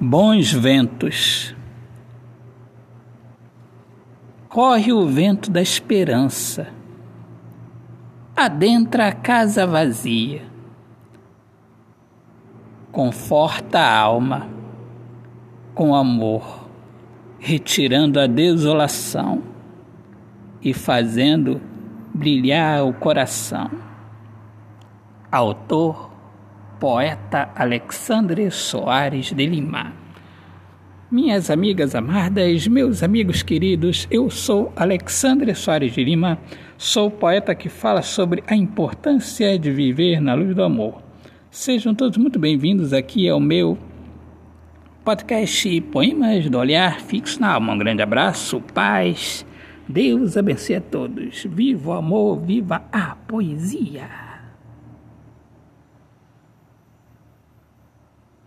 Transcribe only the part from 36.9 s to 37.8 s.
poeta que